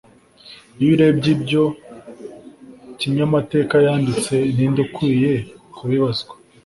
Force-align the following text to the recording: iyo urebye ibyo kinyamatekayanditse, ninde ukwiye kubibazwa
iyo 0.79 0.89
urebye 0.95 1.29
ibyo 1.35 1.63
kinyamatekayanditse, 2.99 4.35
ninde 4.55 4.79
ukwiye 4.85 5.31
kubibazwa 5.75 6.33